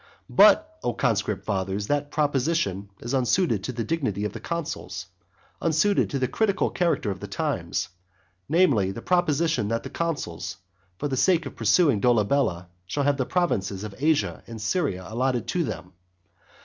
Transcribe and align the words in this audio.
But, 0.31 0.79
O 0.83 0.93
conscript 0.93 1.45
fathers, 1.45 1.85
that 1.85 2.09
proposition 2.09 2.89
is 3.01 3.13
unsuited 3.13 3.63
to 3.65 3.71
the 3.71 3.83
dignity 3.83 4.25
of 4.25 4.33
the 4.33 4.39
consuls, 4.39 5.05
unsuited 5.61 6.09
to 6.09 6.17
the 6.17 6.27
critical 6.27 6.71
character 6.71 7.11
of 7.11 7.19
the 7.19 7.27
times, 7.27 7.89
namely, 8.49 8.89
the 8.89 9.03
proposition 9.03 9.67
that 9.67 9.83
the 9.83 9.91
consuls, 9.91 10.57
for 10.97 11.07
the 11.07 11.15
sake 11.17 11.45
of 11.45 11.55
pursuing 11.55 11.99
Dolabella, 11.99 12.69
shall 12.87 13.03
have 13.03 13.17
the 13.17 13.27
provinces 13.27 13.83
of 13.83 13.93
Asia 13.99 14.41
and 14.47 14.59
Syria 14.59 15.05
allotted 15.07 15.47
to 15.49 15.63
them. 15.63 15.93